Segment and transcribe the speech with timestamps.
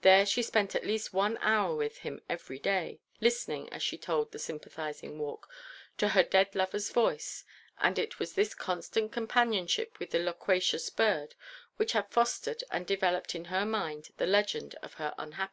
[0.00, 4.32] There she spent at least one hour with him every day, listening, as she told
[4.32, 5.48] the sympathising Walk,
[5.98, 7.44] to her dead lover's voice;
[7.78, 11.36] and it was this constant companionship with the loquacious bird
[11.76, 15.40] which had fostered and developed in her mind the legend of her unhappy love.